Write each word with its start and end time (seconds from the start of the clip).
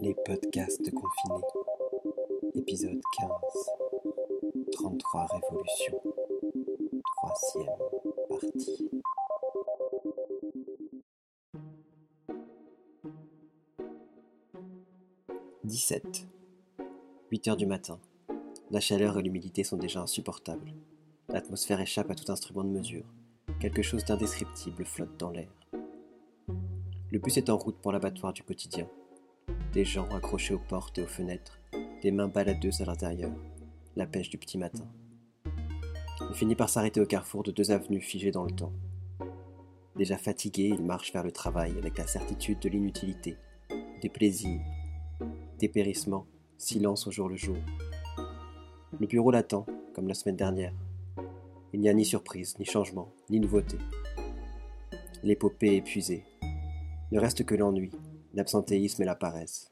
Les 0.00 0.14
podcasts 0.14 0.90
confinés. 0.92 1.44
Épisode 2.54 3.00
15. 3.18 3.28
33 4.72 5.26
révolutions. 5.26 6.02
Troisième 7.16 7.76
partie. 8.28 8.90
«17. 15.64 16.26
8 17.30 17.48
heures 17.48 17.56
du 17.56 17.66
matin. 17.66 17.98
La 18.70 18.80
chaleur 18.80 19.18
et 19.18 19.22
l'humidité 19.22 19.64
sont 19.64 19.76
déjà 19.76 20.00
insupportables. 20.00 20.72
L'atmosphère 21.28 21.80
échappe 21.80 22.10
à 22.10 22.14
tout 22.14 22.30
instrument 22.30 22.64
de 22.64 22.70
mesure. 22.70 23.04
Quelque 23.60 23.82
chose 23.82 24.04
d'indescriptible 24.04 24.84
flotte 24.84 25.16
dans 25.18 25.30
l'air. 25.30 25.50
Le 27.10 27.18
bus 27.18 27.36
est 27.36 27.48
en 27.50 27.56
route 27.56 27.76
pour 27.80 27.92
l'abattoir 27.92 28.32
du 28.32 28.42
quotidien. 28.42 28.88
Des 29.74 29.84
gens 29.84 30.08
accrochés 30.10 30.54
aux 30.54 30.60
portes 30.60 30.98
et 30.98 31.02
aux 31.02 31.08
fenêtres, 31.08 31.58
des 32.00 32.12
mains 32.12 32.28
baladeuses 32.28 32.80
à 32.80 32.84
l'intérieur, 32.84 33.32
la 33.96 34.06
pêche 34.06 34.30
du 34.30 34.38
petit 34.38 34.56
matin. 34.56 34.86
Il 36.30 36.36
finit 36.36 36.54
par 36.54 36.68
s'arrêter 36.68 37.00
au 37.00 37.06
carrefour 37.06 37.42
de 37.42 37.50
deux 37.50 37.72
avenues 37.72 38.00
figées 38.00 38.30
dans 38.30 38.44
le 38.44 38.52
temps. 38.52 38.72
Déjà 39.96 40.16
fatigué, 40.16 40.72
il 40.72 40.84
marche 40.84 41.12
vers 41.12 41.24
le 41.24 41.32
travail 41.32 41.76
avec 41.76 41.98
la 41.98 42.06
certitude 42.06 42.60
de 42.60 42.68
l'inutilité, 42.68 43.36
des 44.00 44.08
plaisirs, 44.08 44.60
dépérissement, 45.58 46.28
silence 46.56 47.08
au 47.08 47.10
jour 47.10 47.28
le 47.28 47.34
jour. 47.34 47.56
Le 49.00 49.08
bureau 49.08 49.32
l'attend, 49.32 49.66
comme 49.92 50.06
la 50.06 50.14
semaine 50.14 50.36
dernière. 50.36 50.72
Il 51.72 51.80
n'y 51.80 51.88
a 51.88 51.94
ni 51.94 52.04
surprise, 52.04 52.56
ni 52.60 52.64
changement, 52.64 53.12
ni 53.28 53.40
nouveauté. 53.40 53.78
L'épopée 55.24 55.74
épuisée, 55.74 56.22
ne 57.10 57.18
reste 57.18 57.44
que 57.44 57.56
l'ennui, 57.56 57.90
l'absentéisme 58.34 59.02
et 59.02 59.06
la 59.06 59.14
paresse. 59.14 59.70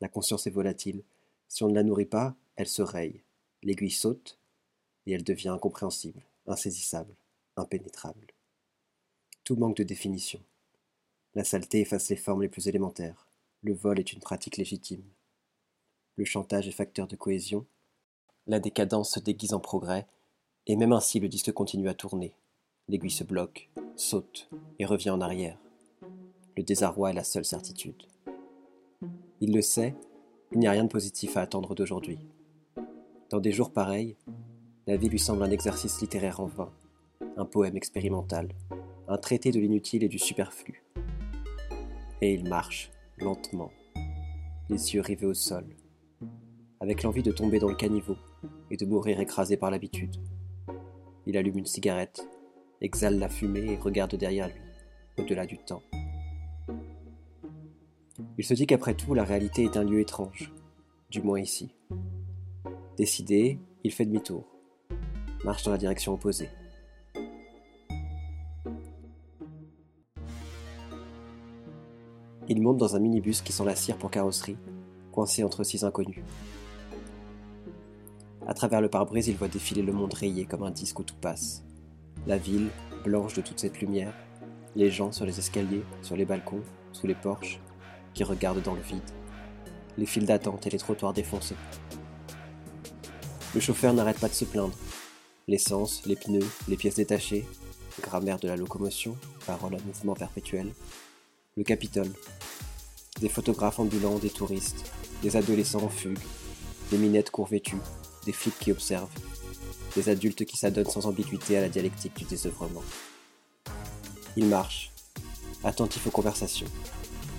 La 0.00 0.08
conscience 0.08 0.46
est 0.46 0.50
volatile. 0.50 1.02
Si 1.48 1.62
on 1.62 1.68
ne 1.68 1.74
la 1.74 1.82
nourrit 1.82 2.04
pas, 2.04 2.34
elle 2.56 2.66
se 2.66 2.82
raye. 2.82 3.22
L'aiguille 3.62 3.90
saute 3.90 4.38
et 5.06 5.12
elle 5.12 5.24
devient 5.24 5.48
incompréhensible, 5.48 6.20
insaisissable, 6.46 7.14
impénétrable. 7.56 8.26
Tout 9.44 9.56
manque 9.56 9.76
de 9.76 9.84
définition. 9.84 10.40
La 11.34 11.44
saleté 11.44 11.80
efface 11.80 12.10
les 12.10 12.16
formes 12.16 12.42
les 12.42 12.48
plus 12.48 12.68
élémentaires. 12.68 13.26
Le 13.62 13.74
vol 13.74 13.98
est 13.98 14.12
une 14.12 14.20
pratique 14.20 14.56
légitime. 14.56 15.04
Le 16.16 16.24
chantage 16.24 16.68
est 16.68 16.72
facteur 16.72 17.06
de 17.06 17.16
cohésion. 17.16 17.66
La 18.46 18.60
décadence 18.60 19.14
se 19.14 19.20
déguise 19.20 19.54
en 19.54 19.60
progrès, 19.60 20.06
et 20.66 20.76
même 20.76 20.92
ainsi 20.92 21.20
le 21.20 21.28
disque 21.28 21.52
continue 21.52 21.88
à 21.88 21.94
tourner. 21.94 22.34
L'aiguille 22.88 23.10
se 23.10 23.24
bloque, 23.24 23.68
saute 23.96 24.48
et 24.78 24.84
revient 24.84 25.10
en 25.10 25.20
arrière. 25.20 25.58
Le 26.56 26.62
désarroi 26.62 27.10
est 27.10 27.14
la 27.14 27.24
seule 27.24 27.44
certitude. 27.44 28.04
Il 29.40 29.52
le 29.52 29.60
sait, 29.60 29.94
il 30.52 30.60
n'y 30.60 30.68
a 30.68 30.70
rien 30.70 30.84
de 30.84 30.88
positif 30.88 31.36
à 31.36 31.40
attendre 31.40 31.74
d'aujourd'hui. 31.74 32.18
Dans 33.30 33.40
des 33.40 33.50
jours 33.50 33.72
pareils, 33.72 34.16
la 34.86 34.96
vie 34.96 35.08
lui 35.08 35.18
semble 35.18 35.42
un 35.42 35.50
exercice 35.50 36.00
littéraire 36.00 36.38
en 36.38 36.46
vain, 36.46 36.72
un 37.36 37.44
poème 37.44 37.76
expérimental, 37.76 38.52
un 39.08 39.18
traité 39.18 39.50
de 39.50 39.58
l'inutile 39.58 40.04
et 40.04 40.08
du 40.08 40.20
superflu. 40.20 40.84
Et 42.20 42.34
il 42.34 42.48
marche, 42.48 42.92
lentement, 43.18 43.72
les 44.70 44.94
yeux 44.94 45.00
rivés 45.00 45.26
au 45.26 45.34
sol, 45.34 45.66
avec 46.78 47.02
l'envie 47.02 47.24
de 47.24 47.32
tomber 47.32 47.58
dans 47.58 47.68
le 47.68 47.74
caniveau 47.74 48.16
et 48.70 48.76
de 48.76 48.86
mourir 48.86 49.18
écrasé 49.18 49.56
par 49.56 49.72
l'habitude. 49.72 50.16
Il 51.26 51.36
allume 51.36 51.58
une 51.58 51.66
cigarette, 51.66 52.28
exhale 52.80 53.18
la 53.18 53.28
fumée 53.28 53.72
et 53.72 53.76
regarde 53.76 54.14
derrière 54.14 54.48
lui, 54.48 54.60
au-delà 55.18 55.46
du 55.46 55.58
temps. 55.58 55.82
Il 58.38 58.44
se 58.44 58.54
dit 58.54 58.66
qu'après 58.66 58.94
tout, 58.94 59.14
la 59.14 59.24
réalité 59.24 59.64
est 59.64 59.76
un 59.76 59.84
lieu 59.84 60.00
étrange, 60.00 60.52
du 61.10 61.20
moins 61.20 61.40
ici. 61.40 61.74
Décidé, 62.96 63.58
il 63.82 63.92
fait 63.92 64.04
demi-tour, 64.04 64.46
marche 65.44 65.64
dans 65.64 65.72
la 65.72 65.78
direction 65.78 66.14
opposée. 66.14 66.48
Il 72.46 72.60
monte 72.60 72.76
dans 72.76 72.94
un 72.94 73.00
minibus 73.00 73.40
qui 73.40 73.52
sent 73.52 73.64
la 73.64 73.74
cire 73.74 73.96
pour 73.96 74.10
carrosserie, 74.10 74.58
coincé 75.10 75.42
entre 75.42 75.64
six 75.64 75.82
inconnus. 75.82 76.22
À 78.46 78.54
travers 78.54 78.80
le 78.80 78.90
pare-brise, 78.90 79.28
il 79.28 79.36
voit 79.36 79.48
défiler 79.48 79.82
le 79.82 79.92
monde 79.92 80.12
rayé 80.12 80.44
comme 80.44 80.62
un 80.62 80.70
disque 80.70 81.00
où 81.00 81.02
tout 81.02 81.16
passe. 81.16 81.64
La 82.26 82.36
ville, 82.36 82.68
blanche 83.02 83.34
de 83.34 83.40
toute 83.40 83.58
cette 83.58 83.80
lumière, 83.80 84.12
les 84.76 84.90
gens 84.90 85.10
sur 85.10 85.24
les 85.24 85.38
escaliers, 85.38 85.82
sur 86.02 86.16
les 86.16 86.26
balcons, 86.26 86.62
sous 86.92 87.06
les 87.06 87.14
porches, 87.14 87.60
qui 88.14 88.24
regardent 88.24 88.62
dans 88.62 88.74
le 88.74 88.80
vide, 88.80 89.02
les 89.98 90.06
files 90.06 90.26
d'attente 90.26 90.66
et 90.66 90.70
les 90.70 90.78
trottoirs 90.78 91.12
défoncés. 91.12 91.56
Le 93.54 93.60
chauffeur 93.60 93.92
n'arrête 93.92 94.18
pas 94.18 94.28
de 94.28 94.34
se 94.34 94.44
plaindre. 94.44 94.74
L'essence, 95.46 96.06
les 96.06 96.16
pneus, 96.16 96.48
les 96.68 96.76
pièces 96.76 96.96
détachées, 96.96 97.46
grammaire 98.00 98.38
de 98.38 98.48
la 98.48 98.56
locomotion, 98.56 99.16
parole 99.46 99.74
à 99.74 99.78
mouvement 99.78 100.14
perpétuel, 100.14 100.72
le 101.56 101.64
Capitole, 101.64 102.12
des 103.20 103.28
photographes 103.28 103.78
ambulants, 103.78 104.18
des 104.18 104.30
touristes, 104.30 104.90
des 105.22 105.36
adolescents 105.36 105.82
en 105.82 105.88
fugue, 105.88 106.18
des 106.90 106.98
minettes 106.98 107.30
courvêtues, 107.30 107.80
des 108.26 108.32
flics 108.32 108.58
qui 108.58 108.72
observent, 108.72 109.08
des 109.94 110.08
adultes 110.08 110.44
qui 110.44 110.56
s'adonnent 110.56 110.90
sans 110.90 111.06
ambiguïté 111.06 111.56
à 111.56 111.60
la 111.60 111.68
dialectique 111.68 112.16
du 112.16 112.24
désœuvrement. 112.24 112.82
Il 114.36 114.46
marche, 114.46 114.90
attentif 115.62 116.06
aux 116.06 116.10
conversations, 116.10 116.66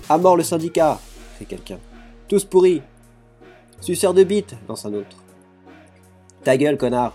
à 0.08 0.18
mort 0.18 0.36
le 0.36 0.42
syndicat 0.42 1.00
crie 1.34 1.46
quelqu'un. 1.46 1.78
Tous 2.28 2.44
pourris 2.44 2.82
Suceur 3.80 4.14
de 4.14 4.24
bite 4.24 4.54
lance 4.68 4.86
un 4.86 4.94
autre. 4.94 5.16
Ta 6.44 6.56
gueule, 6.56 6.78
connard 6.78 7.14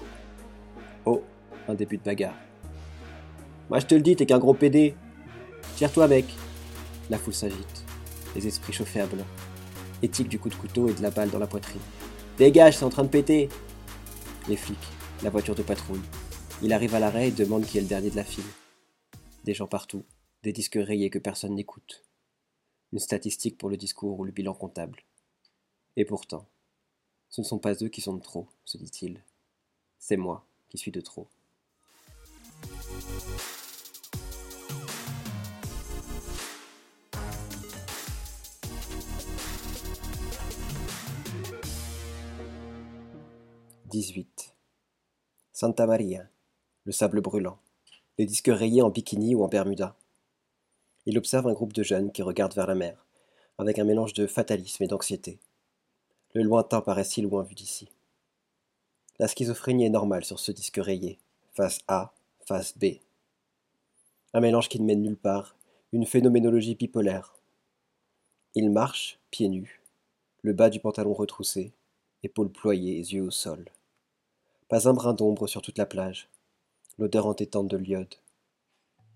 Oh, 1.05 1.23
un 1.67 1.73
début 1.73 1.97
de 1.97 2.03
bagarre. 2.03 2.35
Moi 3.69 3.79
je 3.79 3.85
te 3.85 3.95
le 3.95 4.01
dis, 4.01 4.15
t'es 4.15 4.25
qu'un 4.25 4.39
gros 4.39 4.53
pédé. 4.53 4.95
Tire-toi, 5.75 6.07
mec 6.07 6.25
La 7.09 7.17
foule 7.17 7.33
s'agite, 7.33 7.85
les 8.35 8.45
esprits 8.45 8.73
chauffés 8.73 9.01
à 9.01 9.07
blanc. 9.07 9.25
Éthique 10.03 10.29
du 10.29 10.39
coup 10.39 10.49
de 10.49 10.55
couteau 10.55 10.89
et 10.89 10.93
de 10.93 11.01
la 11.01 11.11
balle 11.11 11.29
dans 11.29 11.39
la 11.39 11.47
poitrine. 11.47 11.81
Dégage, 12.37 12.77
c'est 12.77 12.85
en 12.85 12.89
train 12.89 13.03
de 13.03 13.09
péter 13.09 13.49
Les 14.49 14.57
flics, 14.57 14.77
la 15.23 15.29
voiture 15.29 15.55
de 15.55 15.63
patrouille. 15.63 16.01
Il 16.61 16.73
arrive 16.73 16.93
à 16.93 16.99
l'arrêt 16.99 17.29
et 17.29 17.31
demande 17.31 17.65
qui 17.65 17.77
est 17.77 17.81
le 17.81 17.87
dernier 17.87 18.09
de 18.09 18.15
la 18.15 18.23
file. 18.23 18.43
Des 19.45 19.53
gens 19.53 19.67
partout, 19.67 20.05
des 20.43 20.53
disques 20.53 20.77
rayés 20.79 21.09
que 21.09 21.19
personne 21.19 21.55
n'écoute 21.55 22.03
une 22.91 22.99
statistique 22.99 23.57
pour 23.57 23.69
le 23.69 23.77
discours 23.77 24.19
ou 24.19 24.25
le 24.25 24.31
bilan 24.31 24.53
comptable. 24.53 25.03
Et 25.95 26.05
pourtant, 26.05 26.45
ce 27.29 27.41
ne 27.41 27.45
sont 27.45 27.59
pas 27.59 27.73
eux 27.83 27.89
qui 27.89 28.01
sont 28.01 28.15
de 28.15 28.21
trop, 28.21 28.47
se 28.65 28.77
dit-il. 28.77 29.23
C'est 29.97 30.17
moi 30.17 30.45
qui 30.69 30.77
suis 30.77 30.91
de 30.91 30.99
trop. 31.01 31.27
«18. 43.91 44.55
Santa 45.51 45.85
Maria, 45.85 46.27
le 46.85 46.91
sable 46.91 47.21
brûlant, 47.21 47.59
les 48.17 48.25
disques 48.25 48.49
rayés 48.51 48.81
en 48.81 48.89
bikini 48.89 49.35
ou 49.35 49.43
en 49.43 49.47
bermuda, 49.47 49.95
il 51.05 51.17
observe 51.17 51.47
un 51.47 51.53
groupe 51.53 51.73
de 51.73 51.83
jeunes 51.83 52.11
qui 52.11 52.21
regardent 52.21 52.55
vers 52.55 52.67
la 52.67 52.75
mer, 52.75 53.05
avec 53.57 53.79
un 53.79 53.83
mélange 53.83 54.13
de 54.13 54.27
fatalisme 54.27 54.83
et 54.83 54.87
d'anxiété. 54.87 55.39
Le 56.33 56.43
lointain 56.43 56.81
paraît 56.81 57.03
si 57.03 57.21
loin 57.21 57.43
vu 57.43 57.55
d'ici. 57.55 57.89
La 59.19 59.27
schizophrénie 59.27 59.85
est 59.85 59.89
normale 59.89 60.25
sur 60.25 60.39
ce 60.39 60.51
disque 60.51 60.79
rayé, 60.81 61.19
face 61.53 61.79
A, 61.87 62.13
face 62.45 62.77
B. 62.77 62.85
Un 64.33 64.39
mélange 64.39 64.69
qui 64.69 64.79
ne 64.79 64.85
mène 64.85 65.01
nulle 65.01 65.17
part, 65.17 65.55
une 65.91 66.05
phénoménologie 66.05 66.75
bipolaire. 66.75 67.35
Il 68.55 68.71
marche, 68.71 69.19
pieds 69.29 69.49
nus, 69.49 69.81
le 70.41 70.53
bas 70.53 70.69
du 70.69 70.79
pantalon 70.79 71.13
retroussé, 71.13 71.73
épaules 72.23 72.51
ployées 72.51 72.97
et 72.97 73.13
yeux 73.13 73.23
au 73.23 73.31
sol. 73.31 73.65
Pas 74.69 74.87
un 74.87 74.93
brin 74.93 75.13
d'ombre 75.13 75.47
sur 75.47 75.61
toute 75.61 75.77
la 75.77 75.85
plage, 75.85 76.29
l'odeur 76.97 77.27
entêtante 77.27 77.67
de 77.67 77.77
l'iode. 77.77 78.15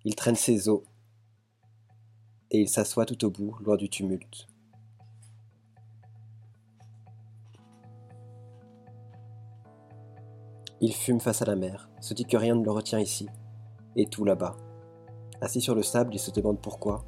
Il 0.04 0.15
traîne 0.15 0.36
ses 0.36 0.69
os, 0.69 0.83
et 2.56 2.62
il 2.62 2.69
s'assoit 2.69 3.06
tout 3.06 3.25
au 3.25 3.30
bout, 3.30 3.57
loin 3.66 3.75
du 3.75 3.90
tumulte. 3.90 4.48
Il 10.80 10.94
fume 10.94 11.19
face 11.19 11.42
à 11.42 11.46
la 11.46 11.57
mer, 11.57 11.90
se 12.00 12.13
dit 12.13 12.24
que 12.24 12.38
rien 12.38 12.56
ne 12.56 12.63
le 12.63 12.72
retient 12.72 13.02
ici, 13.02 13.28
et 13.98 14.06
tout 14.06 14.24
là-bas. 14.24 14.56
Assis 15.42 15.60
sur 15.60 15.75
le 15.75 15.84
sable, 15.84 16.16
il 16.16 16.19
se 16.19 16.31
demande 16.31 16.62
pourquoi, 16.62 17.04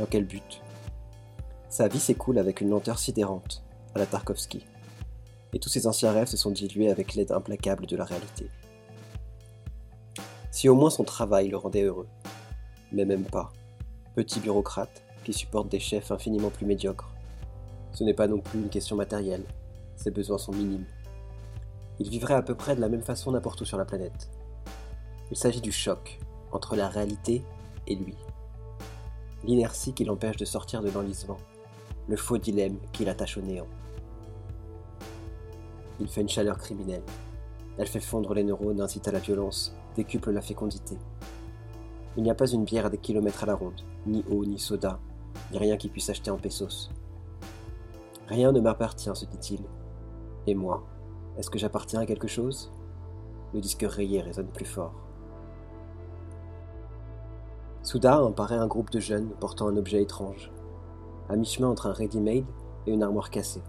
dans 0.00 0.06
quel 0.06 0.26
but. 0.26 0.62
Sa 1.68 1.86
vie 1.86 2.00
s'écoule 2.00 2.38
avec 2.38 2.60
une 2.60 2.70
lenteur 2.70 2.98
sidérante, 2.98 3.62
à 3.94 4.00
la 4.00 4.06
Tarkovsky, 4.06 4.66
et 5.52 5.60
tous 5.60 5.68
ses 5.68 5.86
anciens 5.86 6.10
rêves 6.10 6.26
se 6.26 6.36
sont 6.36 6.50
dilués 6.50 6.90
avec 6.90 7.14
l'aide 7.14 7.30
implacable 7.30 7.86
de 7.86 7.96
la 7.96 8.04
réalité. 8.04 8.50
Si 10.50 10.68
au 10.68 10.74
moins 10.74 10.90
son 10.90 11.04
travail 11.04 11.50
le 11.50 11.56
rendait 11.56 11.84
heureux, 11.84 12.08
mais 12.90 13.04
même 13.04 13.26
pas 13.26 13.52
petit 14.18 14.40
bureaucrate 14.40 15.04
qui 15.22 15.32
supporte 15.32 15.68
des 15.68 15.78
chefs 15.78 16.10
infiniment 16.10 16.50
plus 16.50 16.66
médiocres. 16.66 17.08
Ce 17.92 18.02
n'est 18.02 18.14
pas 18.14 18.26
non 18.26 18.40
plus 18.40 18.58
une 18.58 18.68
question 18.68 18.96
matérielle, 18.96 19.44
ses 19.94 20.10
besoins 20.10 20.38
sont 20.38 20.50
minimes. 20.50 20.86
Il 22.00 22.10
vivrait 22.10 22.34
à 22.34 22.42
peu 22.42 22.56
près 22.56 22.74
de 22.74 22.80
la 22.80 22.88
même 22.88 23.04
façon 23.04 23.30
n'importe 23.30 23.60
où 23.60 23.64
sur 23.64 23.78
la 23.78 23.84
planète. 23.84 24.28
Il 25.30 25.36
s'agit 25.36 25.60
du 25.60 25.70
choc 25.70 26.18
entre 26.50 26.74
la 26.74 26.88
réalité 26.88 27.44
et 27.86 27.94
lui. 27.94 28.16
L'inertie 29.44 29.94
qui 29.94 30.04
l'empêche 30.04 30.36
de 30.36 30.44
sortir 30.44 30.82
de 30.82 30.90
l'enlisement, 30.90 31.38
le 32.08 32.16
faux 32.16 32.38
dilemme 32.38 32.80
qui 32.92 33.04
l'attache 33.04 33.38
au 33.38 33.40
néant. 33.40 33.68
Il 36.00 36.08
fait 36.08 36.22
une 36.22 36.28
chaleur 36.28 36.58
criminelle. 36.58 37.04
Elle 37.78 37.86
fait 37.86 38.00
fondre 38.00 38.34
les 38.34 38.42
neurones, 38.42 38.80
incite 38.80 39.06
à 39.06 39.12
la 39.12 39.20
violence, 39.20 39.76
décuple 39.94 40.32
la 40.32 40.42
fécondité. 40.42 40.98
Il 42.18 42.24
n'y 42.24 42.32
a 42.32 42.34
pas 42.34 42.50
une 42.50 42.64
bière 42.64 42.84
à 42.84 42.90
des 42.90 42.98
kilomètres 42.98 43.44
à 43.44 43.46
la 43.46 43.54
ronde, 43.54 43.80
ni 44.04 44.24
eau, 44.28 44.44
ni 44.44 44.58
soda, 44.58 44.98
ni 45.52 45.58
rien 45.58 45.76
qui 45.76 45.88
puisse 45.88 46.10
acheter 46.10 46.32
en 46.32 46.36
pesos. 46.36 46.90
Rien 48.26 48.50
ne 48.50 48.58
m'appartient, 48.58 49.14
se 49.14 49.24
dit-il. 49.24 49.60
Et 50.48 50.56
moi, 50.56 50.82
est-ce 51.36 51.48
que 51.48 51.60
j'appartiens 51.60 52.00
à 52.00 52.06
quelque 52.06 52.26
chose? 52.26 52.72
Le 53.54 53.60
disque 53.60 53.86
rayé 53.88 54.20
résonne 54.20 54.48
plus 54.48 54.64
fort. 54.64 54.94
Soudain 57.84 58.26
apparaît 58.26 58.56
un 58.56 58.66
groupe 58.66 58.90
de 58.90 58.98
jeunes 58.98 59.30
portant 59.38 59.68
un 59.68 59.76
objet 59.76 60.02
étrange, 60.02 60.50
à 61.28 61.36
mi-chemin 61.36 61.68
entre 61.68 61.86
un 61.86 61.92
ready-made 61.92 62.46
et 62.88 62.92
une 62.92 63.04
armoire 63.04 63.30
cassée. 63.30 63.62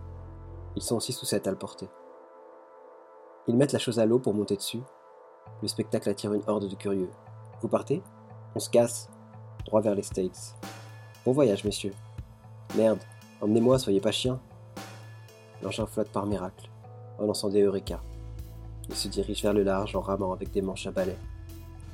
Ils 0.75 0.81
sont 0.81 1.00
six 1.00 1.22
ou 1.22 1.25
sept 1.25 1.45
à 1.45 1.52
le 1.52 1.57
porter. 1.57 1.88
Ils 3.45 3.56
mettent 3.56 3.74
la 3.74 3.80
chose 3.80 4.00
à 4.00 4.07
l'eau 4.07 4.18
pour 4.18 4.34
monter 4.34 4.56
dessus. 4.56 4.81
Le 5.62 5.68
spectacle 5.68 6.10
attire 6.10 6.34
une 6.34 6.42
horde 6.48 6.68
de 6.68 6.75
curieux. 6.75 7.12
Vous 7.62 7.68
partez? 7.68 8.02
On 8.56 8.60
se 8.60 8.69
casse. 8.69 9.10
Droit 9.66 9.81
vers 9.81 9.96
les 9.96 10.04
States. 10.04 10.56
Bon 11.25 11.31
voyage, 11.31 11.63
messieurs. 11.63 11.94
Merde, 12.75 13.00
emmenez-moi, 13.42 13.78
soyez 13.78 14.01
pas 14.01 14.12
chiens. 14.12 14.40
L'engin 15.62 15.86
flotte 15.86 16.10
par 16.10 16.25
miracle, 16.25 16.69
en 17.19 17.25
lançant 17.25 17.50
des 17.50 17.62
eureka. 17.62 18.01
Il 18.88 18.96
se 18.96 19.07
dirige 19.07 19.44
vers 19.44 19.54
le 19.54 19.63
large 19.63 19.96
en 19.96 20.01
ramant 20.01 20.34
avec 20.34 20.51
des 20.51 20.62
manches 20.62 20.88
à 20.88 20.92
balai. 20.92 21.16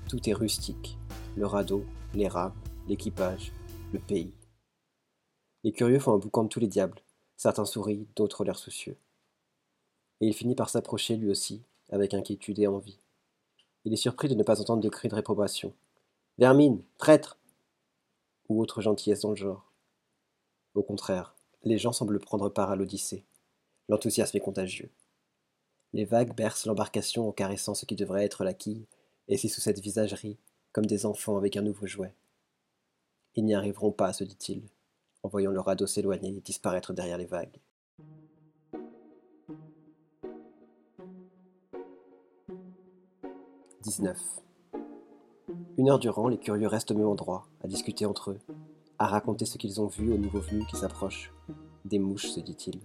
Tout 0.07 0.29
est 0.29 0.33
rustique. 0.33 0.97
Le 1.35 1.45
radeau, 1.45 1.83
les 2.13 2.29
rames, 2.29 2.55
l'équipage, 2.87 3.51
le 3.91 3.99
pays. 3.99 4.33
Les 5.63 5.73
curieux 5.73 5.99
font 5.99 6.13
un 6.13 6.19
boucan 6.19 6.43
de 6.43 6.49
tous 6.49 6.59
les 6.59 6.67
diables. 6.67 7.01
Certains 7.35 7.65
sourient, 7.65 8.07
d'autres 8.15 8.45
l'air 8.45 8.57
soucieux. 8.57 8.97
Et 10.21 10.27
il 10.27 10.33
finit 10.33 10.55
par 10.55 10.69
s'approcher 10.69 11.17
lui 11.17 11.29
aussi, 11.29 11.63
avec 11.89 12.13
inquiétude 12.13 12.59
et 12.59 12.67
envie. 12.67 12.99
Il 13.83 13.91
est 13.91 13.97
surpris 13.97 14.29
de 14.29 14.35
ne 14.35 14.43
pas 14.43 14.61
entendre 14.61 14.81
de 14.81 14.89
cris 14.89 15.09
de 15.09 15.15
réprobation. 15.15 15.73
Vermine, 16.37 16.83
traître 16.97 17.39
Ou 18.49 18.61
autre 18.61 18.81
gentillesse 18.81 19.21
dans 19.21 19.29
le 19.29 19.37
genre. 19.37 19.71
Au 20.73 20.83
contraire, 20.83 21.33
les 21.63 21.77
gens 21.77 21.93
semblent 21.93 22.19
prendre 22.19 22.49
part 22.49 22.71
à 22.71 22.75
l'Odyssée. 22.75 23.23
L'enthousiasme 23.87 24.35
est 24.35 24.41
contagieux. 24.41 24.91
Les 25.93 26.03
vagues 26.03 26.35
bercent 26.35 26.65
l'embarcation 26.65 27.29
en 27.29 27.31
caressant 27.31 27.73
ce 27.73 27.85
qui 27.85 27.95
devrait 27.95 28.25
être 28.25 28.43
la 28.43 28.53
quille, 28.53 28.85
et 29.29 29.37
si 29.37 29.47
sous 29.47 29.61
cette 29.61 29.79
visagerie, 29.79 30.37
comme 30.73 30.85
des 30.85 31.05
enfants 31.05 31.37
avec 31.37 31.55
un 31.55 31.61
nouveau 31.61 31.87
jouet. 31.87 32.13
Ils 33.35 33.45
n'y 33.45 33.55
arriveront 33.55 33.93
pas, 33.93 34.11
se 34.11 34.25
dit-il, 34.25 34.67
en 35.23 35.29
voyant 35.29 35.51
le 35.51 35.61
radeau 35.61 35.87
s'éloigner 35.87 36.35
et 36.35 36.41
disparaître 36.41 36.91
derrière 36.91 37.17
les 37.17 37.25
vagues. 37.25 37.61
Une 45.77 45.89
heure 45.89 45.99
durant, 45.99 46.29
les 46.29 46.37
curieux 46.37 46.67
restent 46.67 46.91
au 46.91 46.95
même 46.95 47.07
endroit, 47.07 47.47
à 47.61 47.67
discuter 47.67 48.05
entre 48.05 48.31
eux, 48.31 48.39
à 48.97 49.07
raconter 49.07 49.43
ce 49.45 49.57
qu'ils 49.57 49.81
ont 49.81 49.87
vu 49.87 50.13
aux 50.13 50.17
nouveaux 50.17 50.39
venus 50.39 50.65
qui 50.67 50.77
s'approchent. 50.77 51.33
Des 51.83 51.99
mouches, 51.99 52.27
se 52.27 52.39
dit-il, 52.39 52.79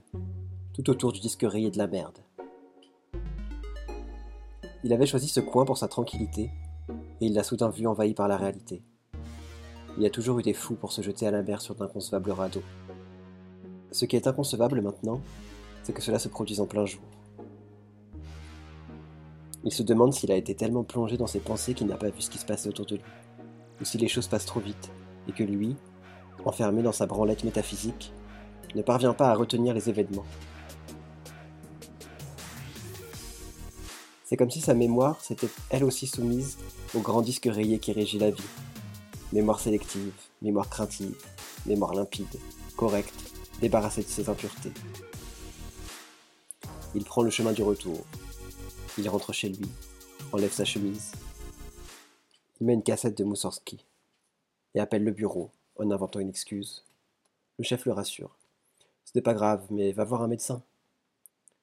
tout 0.74 0.90
autour 0.90 1.12
du 1.12 1.20
disque 1.20 1.46
rayé 1.48 1.70
de 1.70 1.78
la 1.78 1.86
merde. 1.86 2.18
Il 4.82 4.92
avait 4.92 5.06
choisi 5.06 5.28
ce 5.28 5.38
coin 5.38 5.64
pour 5.64 5.78
sa 5.78 5.86
tranquillité, 5.86 6.50
et 7.20 7.26
il 7.26 7.34
l'a 7.34 7.44
soudain 7.44 7.70
vu 7.70 7.86
envahi 7.86 8.12
par 8.12 8.26
la 8.26 8.36
réalité. 8.36 8.82
Il 9.96 10.02
y 10.02 10.06
a 10.06 10.10
toujours 10.10 10.40
eu 10.40 10.42
des 10.42 10.54
fous 10.54 10.74
pour 10.74 10.90
se 10.90 11.00
jeter 11.00 11.28
à 11.28 11.30
la 11.30 11.44
mer 11.44 11.60
sur 11.60 11.76
d'inconcevables 11.76 12.32
radeaux. 12.32 12.64
Ce 13.92 14.04
qui 14.04 14.16
est 14.16 14.26
inconcevable 14.26 14.80
maintenant, 14.80 15.20
c'est 15.84 15.92
que 15.92 16.02
cela 16.02 16.18
se 16.18 16.28
produise 16.28 16.60
en 16.60 16.66
plein 16.66 16.86
jour. 16.86 17.02
Il 19.64 19.72
se 19.72 19.82
demande 19.82 20.14
s'il 20.14 20.32
a 20.32 20.36
été 20.36 20.54
tellement 20.54 20.84
plongé 20.84 21.16
dans 21.16 21.26
ses 21.26 21.40
pensées 21.40 21.74
qu'il 21.74 21.86
n'a 21.86 21.96
pas 21.96 22.08
vu 22.08 22.22
ce 22.22 22.30
qui 22.30 22.38
se 22.38 22.46
passait 22.46 22.68
autour 22.68 22.86
de 22.86 22.96
lui, 22.96 23.02
ou 23.80 23.84
si 23.84 23.98
les 23.98 24.08
choses 24.08 24.26
passent 24.26 24.46
trop 24.46 24.60
vite, 24.60 24.90
et 25.28 25.32
que 25.32 25.44
lui, 25.44 25.76
enfermé 26.44 26.82
dans 26.82 26.92
sa 26.92 27.06
branlette 27.06 27.44
métaphysique, 27.44 28.12
ne 28.74 28.82
parvient 28.82 29.12
pas 29.12 29.30
à 29.30 29.34
retenir 29.34 29.74
les 29.74 29.88
événements. 29.88 30.24
C'est 34.24 34.36
comme 34.36 34.50
si 34.50 34.60
sa 34.60 34.74
mémoire 34.74 35.20
s'était 35.20 35.48
elle 35.70 35.84
aussi 35.84 36.06
soumise 36.06 36.56
au 36.94 37.00
grand 37.00 37.20
disque 37.20 37.48
rayé 37.50 37.80
qui 37.80 37.92
régit 37.92 38.18
la 38.18 38.30
vie. 38.30 38.44
Mémoire 39.32 39.60
sélective, 39.60 40.12
mémoire 40.40 40.70
craintive, 40.70 41.16
mémoire 41.66 41.94
limpide, 41.94 42.38
correcte, 42.76 43.14
débarrassée 43.60 44.02
de 44.02 44.08
ses 44.08 44.28
impuretés. 44.28 44.72
Il 46.94 47.04
prend 47.04 47.22
le 47.22 47.30
chemin 47.30 47.52
du 47.52 47.62
retour, 47.62 48.04
il 49.00 49.08
rentre 49.08 49.32
chez 49.32 49.48
lui, 49.48 49.66
enlève 50.32 50.52
sa 50.52 50.66
chemise. 50.66 51.12
Il 52.60 52.66
met 52.66 52.74
une 52.74 52.82
cassette 52.82 53.16
de 53.16 53.24
Moussorski 53.24 53.82
et 54.74 54.80
appelle 54.80 55.04
le 55.04 55.10
bureau 55.10 55.50
en 55.76 55.90
inventant 55.90 56.20
une 56.20 56.28
excuse. 56.28 56.84
Le 57.58 57.64
chef 57.64 57.86
le 57.86 57.92
rassure. 57.92 58.36
Ce 59.06 59.12
n'est 59.14 59.22
pas 59.22 59.32
grave, 59.32 59.66
mais 59.70 59.92
va 59.92 60.04
voir 60.04 60.20
un 60.20 60.28
médecin. 60.28 60.62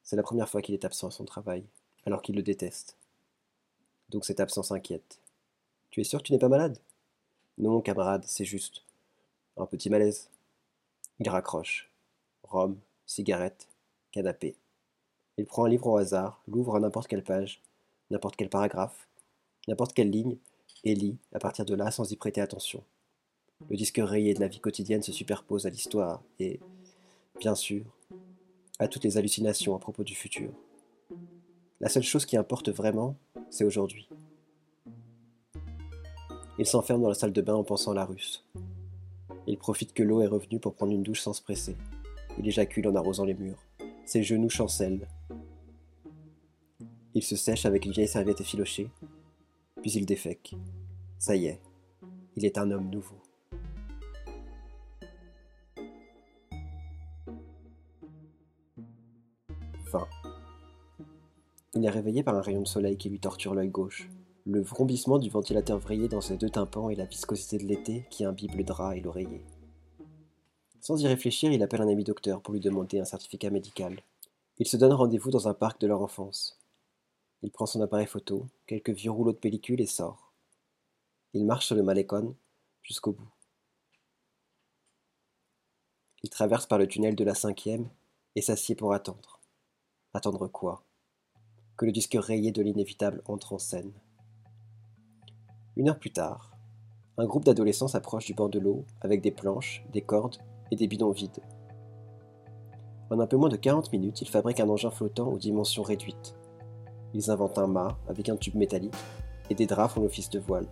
C'est 0.04 0.16
la 0.16 0.24
première 0.24 0.50
fois 0.50 0.64
qu'il 0.64 0.74
est 0.74 0.86
absent 0.86 1.10
à 1.10 1.12
son 1.12 1.26
travail, 1.26 1.64
alors 2.06 2.24
qu'il 2.24 2.36
le 2.36 2.42
déteste. 2.42 2.98
Donc 4.10 4.26
cette 4.26 4.40
absence 4.40 4.72
inquiète. 4.72 5.20
Tu 5.92 6.02
es 6.02 6.04
sûr 6.04 6.20
que 6.20 6.28
tu 6.28 6.34
n'es 6.34 6.40
pas 6.40 6.50
malade? 6.50 6.80
Non, 7.60 7.82
camarade, 7.82 8.24
c'est 8.26 8.46
juste. 8.46 8.84
Un 9.58 9.68
petit 9.68 9.92
malaise. 9.92 10.30
Il 11.20 11.30
raccroche. 11.30 11.92
Rhum, 12.44 12.80
cigarette, 13.06 13.68
canapé. 14.12 14.56
Il 15.38 15.46
prend 15.46 15.66
un 15.66 15.70
livre 15.70 15.88
au 15.88 15.98
hasard, 15.98 16.42
l'ouvre 16.48 16.76
à 16.76 16.80
n'importe 16.80 17.08
quelle 17.08 17.24
page, 17.24 17.62
n'importe 18.10 18.36
quel 18.36 18.50
paragraphe, 18.50 19.08
n'importe 19.68 19.94
quelle 19.94 20.10
ligne, 20.10 20.38
et 20.84 20.96
lit 20.96 21.18
à 21.34 21.40
partir 21.40 21.66
de 21.66 21.76
là 21.76 21.92
sans 21.92 22.12
y 22.12 22.16
prêter 22.16 22.42
attention. 22.42 22.84
Le 23.70 23.76
disque 23.76 24.00
rayé 24.02 24.34
de 24.34 24.40
la 24.40 24.48
vie 24.48 24.60
quotidienne 24.60 25.02
se 25.02 25.12
superpose 25.12 25.66
à 25.66 25.70
l'histoire 25.70 26.22
et, 26.40 26.60
bien 27.40 27.56
sûr, 27.56 27.84
à 28.80 28.88
toutes 28.88 29.04
les 29.04 29.18
hallucinations 29.18 29.76
à 29.76 29.80
propos 29.80 30.04
du 30.04 30.16
futur. 30.16 30.52
La 31.80 31.90
seule 31.90 32.04
chose 32.04 32.26
qui 32.26 32.38
importe 32.38 32.70
vraiment, 32.70 33.16
c'est 33.50 33.64
aujourd'hui. 33.64 34.10
Il 36.60 36.66
s'enferme 36.66 37.02
dans 37.02 37.10
la 37.10 37.16
salle 37.16 37.34
de 37.34 37.42
bain 37.42 37.56
en 37.56 37.64
pensant 37.64 37.92
à 37.92 37.96
la 37.96 38.06
russe. 38.06 38.44
Il 39.46 39.58
profite 39.58 39.94
que 39.94 40.04
l'eau 40.04 40.22
est 40.22 40.28
revenue 40.28 40.60
pour 40.60 40.74
prendre 40.74 40.92
une 40.92 41.04
douche 41.04 41.22
sans 41.22 41.34
se 41.34 41.42
presser. 41.42 41.76
Il 42.40 42.48
éjacule 42.48 42.88
en 42.88 42.96
arrosant 42.96 43.26
les 43.26 43.36
murs. 43.36 43.64
Ses 44.06 44.24
genoux 44.24 44.50
chancellent, 44.50 45.08
il 47.18 47.24
se 47.24 47.36
sèche 47.36 47.66
avec 47.66 47.84
une 47.84 47.94
vieille 47.94 48.08
serviette 48.08 48.42
effilochée, 48.42 48.92
puis 49.82 49.92
il 49.94 50.06
défèque. 50.06 50.54
Ça 51.18 51.36
y 51.36 51.48
est, 51.48 51.60
il 52.36 52.46
est 52.46 52.60
un 52.60 52.70
homme 52.70 52.92
nouveau. 52.92 53.16
Fin. 59.86 60.08
Il 61.74 61.84
est 61.84 61.90
réveillé 61.90 62.22
par 62.22 62.36
un 62.36 62.42
rayon 62.42 62.62
de 62.62 62.68
soleil 62.68 62.98
qui 62.98 63.10
lui 63.10 63.20
torture 63.20 63.56
l'œil 63.56 63.70
gauche, 63.70 64.12
le 64.46 64.62
vrombissement 64.62 65.18
du 65.18 65.32
ventilateur 65.32 65.80
vrillé 65.80 66.08
dans 66.08 66.22
ses 66.22 66.38
deux 66.38 66.52
tympans 66.52 66.92
et 66.92 66.96
la 66.96 67.06
viscosité 67.06 67.58
de 67.58 67.64
l'été 67.64 68.06
qui 68.12 68.26
imbibe 68.26 68.54
le 68.54 68.64
drap 68.64 68.96
et 68.96 69.02
l'oreiller. 69.02 69.44
Sans 70.82 71.02
y 71.02 71.08
réfléchir, 71.08 71.52
il 71.52 71.64
appelle 71.64 71.82
un 71.82 71.90
ami 71.90 72.04
docteur 72.04 72.44
pour 72.44 72.54
lui 72.54 72.60
demander 72.60 73.00
un 73.00 73.06
certificat 73.06 73.50
médical. 73.50 74.02
Il 74.60 74.68
se 74.68 74.78
donne 74.78 74.94
rendez-vous 74.94 75.32
dans 75.32 75.48
un 75.48 75.56
parc 75.56 75.82
de 75.82 75.88
leur 75.88 76.04
enfance. 76.04 76.60
Il 77.44 77.52
prend 77.52 77.66
son 77.66 77.82
appareil 77.82 78.08
photo, 78.08 78.48
quelques 78.66 78.90
vieux 78.90 79.12
rouleaux 79.12 79.34
de 79.34 79.38
pellicule 79.38 79.82
et 79.82 79.86
sort. 79.86 80.34
Il 81.34 81.46
marche 81.46 81.68
sur 81.68 81.76
le 81.76 81.84
Malecon 81.84 82.36
jusqu'au 82.82 83.12
bout. 83.12 83.30
Il 86.24 86.30
traverse 86.30 86.66
par 86.66 86.80
le 86.80 86.88
tunnel 86.88 87.16
de 87.16 87.24
la 87.24 87.36
cinquième 87.36 87.90
et 88.36 88.42
s'assied 88.42 88.76
pour 88.76 88.94
attendre. 88.94 89.40
Attendre 90.14 90.48
quoi? 90.48 90.84
Que 91.78 91.86
le 91.86 91.92
disque 91.92 92.18
rayé 92.20 92.52
de 92.52 92.64
l'inévitable 92.64 93.22
entre 93.26 93.54
en 93.54 93.60
scène. 93.60 93.94
Une 95.76 95.90
heure 95.90 96.00
plus 96.00 96.12
tard, 96.12 96.52
un 97.20 97.26
groupe 97.26 97.46
d'adolescents 97.46 97.88
s'approche 97.88 98.26
du 98.26 98.34
bord 98.34 98.50
de 98.50 98.60
l'eau 98.60 98.84
avec 99.02 99.22
des 99.22 99.32
planches, 99.32 99.84
des 99.92 100.02
cordes 100.02 100.38
et 100.72 100.76
des 100.76 100.88
bidons 100.88 101.12
vides. 101.12 101.44
En 103.10 103.20
un 103.20 103.28
peu 103.28 103.38
moins 103.38 103.50
de 103.50 103.58
40 103.58 103.92
minutes, 103.92 104.22
ils 104.22 104.30
fabriquent 104.30 104.60
un 104.60 104.70
engin 104.70 104.90
flottant 104.92 105.32
aux 105.32 105.38
dimensions 105.38 105.84
réduites 105.84 106.36
ils 107.18 107.32
inventent 107.32 107.58
un 107.58 107.66
mât 107.66 107.98
avec 108.08 108.30
un 108.30 108.38
tube 108.38 108.54
métallique 108.54 108.94
et 109.50 109.56
des 109.56 109.66
draps 109.66 109.96
font 109.96 110.02
l'office 110.02 110.30
de 110.30 110.40
voile. 110.40 110.68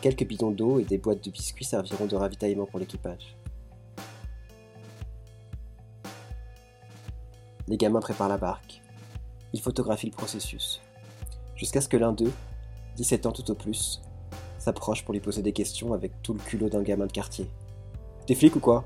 Quelques 0.00 0.26
bidons 0.26 0.50
d'eau 0.50 0.80
et 0.80 0.84
des 0.84 0.98
boîtes 0.98 1.24
de 1.24 1.30
biscuits 1.30 1.64
serviront 1.64 2.06
de 2.06 2.16
ravitaillement 2.16 2.66
pour 2.66 2.80
l'équipage. 2.80 3.36
Les 7.68 7.76
gamins 7.76 8.00
préparent 8.00 8.28
la 8.28 8.36
barque. 8.36 8.82
Ils 9.52 9.60
photographient 9.60 10.10
le 10.10 10.16
processus. 10.16 10.82
Jusqu'à 11.54 11.80
ce 11.80 11.88
que 11.88 11.96
l'un 11.96 12.12
d'eux, 12.12 12.32
17 12.96 13.26
ans 13.26 13.32
tout 13.32 13.48
au 13.52 13.54
plus, 13.54 14.02
s'approche 14.58 15.04
pour 15.04 15.14
lui 15.14 15.20
poser 15.20 15.40
des 15.40 15.52
questions 15.52 15.94
avec 15.94 16.20
tout 16.22 16.34
le 16.34 16.40
culot 16.40 16.68
d'un 16.68 16.82
gamin 16.82 17.06
de 17.06 17.12
quartier. 17.12 17.48
T'es 18.26 18.34
flic 18.34 18.56
ou 18.56 18.60
quoi 18.60 18.84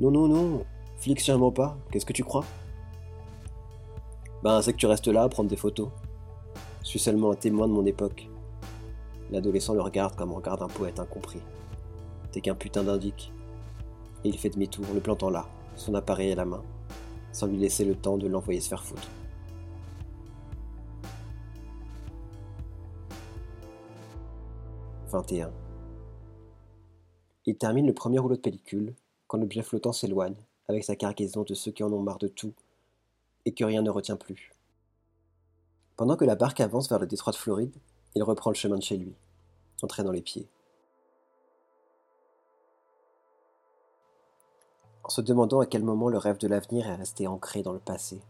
Non, 0.00 0.10
non, 0.10 0.28
non, 0.28 0.64
flic 0.96 1.20
sûrement 1.20 1.52
pas, 1.52 1.76
qu'est-ce 1.92 2.06
que 2.06 2.14
tu 2.14 2.24
crois? 2.24 2.46
Ben, 4.42 4.62
c'est 4.62 4.72
que 4.72 4.78
tu 4.78 4.86
restes 4.86 5.08
là 5.08 5.22
à 5.22 5.28
prendre 5.28 5.48
des 5.48 5.56
photos. 5.56 5.88
Je 6.82 6.88
suis 6.88 6.98
seulement 6.98 7.32
un 7.32 7.36
témoin 7.36 7.66
de 7.66 7.72
mon 7.72 7.86
époque. 7.86 8.28
L'adolescent 9.30 9.74
le 9.74 9.80
regarde 9.80 10.14
comme 10.14 10.32
regarde 10.32 10.62
un 10.62 10.68
poète 10.68 11.00
incompris. 11.00 11.40
T'es 12.30 12.40
qu'un 12.40 12.54
putain 12.54 12.84
d'indique. 12.84 13.32
Et 14.24 14.28
il 14.28 14.38
fait 14.38 14.50
demi-tour, 14.50 14.84
le 14.94 15.00
plantant 15.00 15.30
là, 15.30 15.46
son 15.74 15.94
appareil 15.94 16.32
à 16.32 16.36
la 16.36 16.44
main, 16.44 16.62
sans 17.32 17.46
lui 17.46 17.56
laisser 17.56 17.84
le 17.84 17.94
temps 17.94 18.18
de 18.18 18.28
l'envoyer 18.28 18.60
se 18.60 18.68
faire 18.68 18.84
foutre. 18.84 19.08
21. 25.10 25.50
Il 27.46 27.56
termine 27.56 27.86
le 27.86 27.94
premier 27.94 28.18
rouleau 28.18 28.36
de 28.36 28.40
pellicule 28.40 28.94
quand 29.28 29.38
l'objet 29.38 29.62
flottant 29.62 29.92
s'éloigne 29.92 30.36
avec 30.68 30.84
sa 30.84 30.96
cargaison 30.96 31.42
de 31.42 31.54
ceux 31.54 31.70
qui 31.70 31.82
en 31.82 31.92
ont 31.92 32.02
marre 32.02 32.18
de 32.18 32.28
tout 32.28 32.52
et 33.46 33.54
que 33.54 33.64
rien 33.64 33.80
ne 33.80 33.88
retient 33.88 34.16
plus. 34.16 34.52
Pendant 35.96 36.16
que 36.16 36.26
la 36.26 36.34
barque 36.34 36.60
avance 36.60 36.90
vers 36.90 36.98
le 36.98 37.06
détroit 37.06 37.32
de 37.32 37.38
Floride, 37.38 37.74
il 38.14 38.22
reprend 38.22 38.50
le 38.50 38.56
chemin 38.56 38.76
de 38.76 38.82
chez 38.82 38.98
lui, 38.98 39.14
entraînant 39.82 40.12
les 40.12 40.20
pieds. 40.20 40.46
En 45.04 45.08
se 45.08 45.22
demandant 45.22 45.60
à 45.60 45.66
quel 45.66 45.82
moment 45.82 46.10
le 46.10 46.18
rêve 46.18 46.36
de 46.36 46.48
l'avenir 46.48 46.86
est 46.86 46.96
resté 46.96 47.26
ancré 47.26 47.62
dans 47.62 47.72
le 47.72 47.78
passé. 47.78 48.20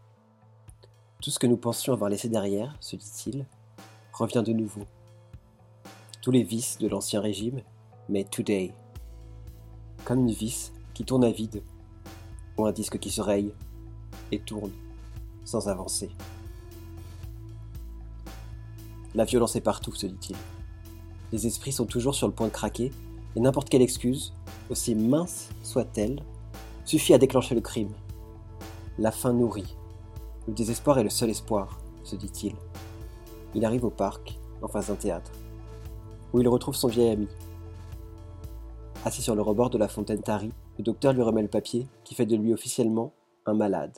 Tout 1.21 1.31
ce 1.31 1.39
que 1.39 1.47
nous 1.47 1.57
pensions 1.57 1.91
avoir 1.91 2.09
laissé 2.09 2.29
derrière, 2.29 2.77
se 2.79 2.95
dit-il, 2.95 3.45
revient 4.13 4.43
de 4.45 4.53
nouveau 4.53 4.85
tous 6.27 6.31
les 6.31 6.43
vices 6.43 6.77
de 6.77 6.89
l'ancien 6.89 7.21
régime, 7.21 7.61
mais 8.09 8.25
today. 8.25 8.73
Comme 10.03 10.27
une 10.27 10.33
vis 10.33 10.73
qui 10.93 11.05
tourne 11.05 11.23
à 11.23 11.31
vide, 11.31 11.63
ou 12.57 12.65
un 12.65 12.73
disque 12.73 12.99
qui 12.99 13.09
se 13.09 13.21
raye 13.21 13.53
et 14.33 14.39
tourne 14.39 14.73
sans 15.47 15.69
avancer. 15.69 16.11
La 19.15 19.25
violence 19.25 19.55
est 19.55 19.61
partout, 19.61 19.95
se 19.95 20.05
dit-il. 20.05 20.35
Les 21.31 21.47
esprits 21.47 21.71
sont 21.71 21.85
toujours 21.85 22.13
sur 22.13 22.27
le 22.27 22.33
point 22.33 22.47
de 22.47 22.51
craquer, 22.51 22.91
et 23.35 23.39
n'importe 23.39 23.69
quelle 23.69 23.81
excuse, 23.81 24.33
aussi 24.69 24.93
mince 24.93 25.49
soit-elle, 25.63 26.21
suffit 26.85 27.13
à 27.13 27.17
déclencher 27.17 27.55
le 27.55 27.61
crime. 27.61 27.91
La 28.99 29.11
faim 29.11 29.33
nourrit. 29.33 29.75
Le 30.47 30.53
désespoir 30.53 30.99
est 30.99 31.03
le 31.03 31.09
seul 31.09 31.29
espoir, 31.29 31.79
se 32.03 32.15
dit-il. 32.15 32.55
Il 33.55 33.65
arrive 33.65 33.85
au 33.85 33.89
parc, 33.89 34.37
en 34.61 34.67
face 34.67 34.87
d'un 34.87 34.95
théâtre 34.95 35.31
où 36.33 36.41
il 36.41 36.47
retrouve 36.47 36.75
son 36.75 36.87
vieil 36.87 37.11
ami. 37.11 37.27
Assis 39.05 39.21
sur 39.21 39.35
le 39.35 39.41
rebord 39.41 39.69
de 39.69 39.77
la 39.77 39.87
fontaine 39.87 40.21
tarie, 40.21 40.51
le 40.77 40.83
docteur 40.83 41.13
lui 41.13 41.21
remet 41.21 41.41
le 41.41 41.47
papier 41.47 41.87
qui 42.03 42.15
fait 42.15 42.25
de 42.25 42.35
lui 42.35 42.53
officiellement 42.53 43.13
un 43.45 43.53
malade 43.53 43.97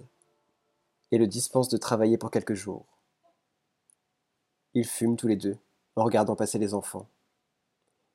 et 1.12 1.18
le 1.18 1.28
dispense 1.28 1.70
de 1.70 1.78
travailler 1.78 2.18
pour 2.18 2.32
quelques 2.32 2.54
jours. 2.54 2.86
Ils 4.74 4.86
fument 4.86 5.18
tous 5.18 5.28
les 5.28 5.36
deux, 5.36 5.58
en 5.96 6.04
regardant 6.04 6.36
passer 6.36 6.60
les 6.60 6.74
enfants. 6.74 7.08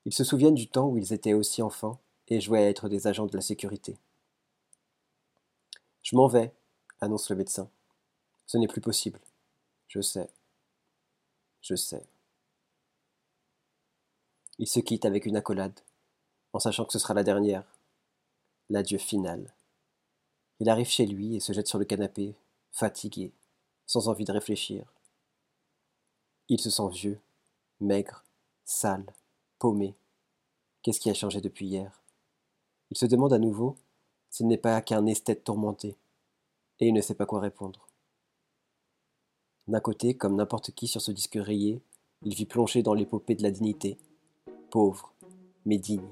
Ils 0.05 0.15
se 0.15 0.25
souviennent 0.25 0.55
du 0.55 0.69
temps 0.69 0.89
où 0.89 0.99
ils 0.99 1.13
étaient 1.13 1.33
aussi 1.33 1.63
enfants 1.63 2.01
et 2.29 2.41
jouaient 2.41 2.65
à 2.65 2.69
être 2.69 2.89
des 2.89 3.07
agents 3.07 3.27
de 3.27 3.37
la 3.37 3.43
sécurité. 3.43 3.97
Je 6.03 6.17
m'en 6.17 6.29
vais, 6.29 6.53
annonce 7.01 7.31
le 7.31 7.37
médecin. 7.37 7.71
Ce 8.47 8.59
n'est 8.59 8.69
plus 8.69 8.81
possible. 8.81 9.21
Je 9.89 10.01
sais. 10.01 10.29
Je 11.63 11.75
sais. 11.75 12.05
Il 14.59 14.69
se 14.69 14.81
quitte 14.81 15.05
avec 15.05 15.27
une 15.27 15.37
accolade, 15.37 15.81
en 16.53 16.61
sachant 16.61 16.85
que 16.85 16.93
ce 16.93 16.99
sera 16.99 17.15
la 17.15 17.25
dernière, 17.25 17.65
l'adieu 18.71 18.99
final. 18.99 19.53
Il 20.61 20.69
arrive 20.69 20.87
chez 20.87 21.07
lui 21.07 21.35
et 21.35 21.41
se 21.41 21.53
jette 21.53 21.67
sur 21.67 21.79
le 21.79 21.85
canapé, 21.85 22.35
fatigué, 22.75 23.33
sans 23.87 24.09
envie 24.09 24.25
de 24.25 24.33
réfléchir. 24.33 24.93
Il 26.49 26.61
se 26.61 26.71
sent 26.71 26.89
vieux, 26.91 27.21
maigre, 27.81 28.25
sale, 28.65 29.07
paumé. 29.61 29.95
Qu'est-ce 30.83 30.99
qui 30.99 31.09
a 31.09 31.15
changé 31.15 31.41
depuis 31.41 31.67
hier? 31.67 32.03
Il 32.91 32.99
se 32.99 33.07
demande 33.07 33.33
à 33.33 33.39
nouveau 33.39 33.77
s'il 34.29 34.49
n'est 34.49 34.59
pas 34.59 34.83
qu'un 34.83 35.07
esthète 35.07 35.45
tourmenté, 35.45 35.97
et 36.81 36.89
il 36.89 36.93
ne 36.93 37.01
sait 37.01 37.15
pas 37.15 37.27
quoi 37.27 37.39
répondre. 37.39 37.87
D'un 39.69 39.81
côté, 39.81 40.17
comme 40.17 40.35
n'importe 40.35 40.73
qui 40.73 40.89
sur 40.89 41.01
ce 41.01 41.13
disque 41.13 41.39
rayé, 41.41 41.81
il 42.23 42.35
vit 42.35 42.45
plongé 42.45 42.83
dans 42.83 42.95
l'épopée 42.95 43.37
de 43.37 43.45
la 43.45 43.53
dignité, 43.53 43.99
pauvre, 44.71 45.13
mais 45.65 45.79
digne, 45.79 46.11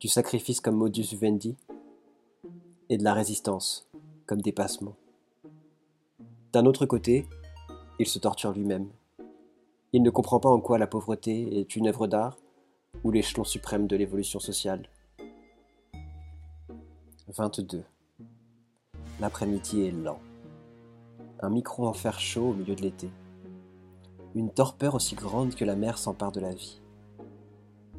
du 0.00 0.08
sacrifice 0.08 0.60
comme 0.60 0.76
modus 0.76 1.02
vivendi, 1.02 1.56
et 2.88 2.98
de 2.98 3.04
la 3.04 3.14
résistance 3.14 3.88
comme 4.26 4.42
dépassement. 4.42 4.96
D'un 6.56 6.64
autre 6.64 6.86
côté, 6.86 7.28
il 7.98 8.06
se 8.06 8.18
torture 8.18 8.52
lui-même. 8.52 8.88
Il 9.92 10.02
ne 10.02 10.08
comprend 10.08 10.40
pas 10.40 10.48
en 10.48 10.58
quoi 10.58 10.78
la 10.78 10.86
pauvreté 10.86 11.60
est 11.60 11.76
une 11.76 11.86
œuvre 11.86 12.06
d'art 12.06 12.38
ou 13.04 13.10
l'échelon 13.10 13.44
suprême 13.44 13.86
de 13.86 13.94
l'évolution 13.94 14.40
sociale. 14.40 14.88
22. 17.28 17.84
L'après-midi 19.20 19.82
est 19.82 19.90
lent. 19.90 20.18
Un 21.40 21.50
micro 21.50 21.86
en 21.86 21.92
fer 21.92 22.18
chaud 22.18 22.48
au 22.48 22.54
milieu 22.54 22.74
de 22.74 22.80
l'été. 22.80 23.10
Une 24.34 24.48
torpeur 24.48 24.94
aussi 24.94 25.14
grande 25.14 25.54
que 25.54 25.66
la 25.66 25.76
mer 25.76 25.98
s'empare 25.98 26.32
de 26.32 26.40
la 26.40 26.54
vie. 26.54 26.80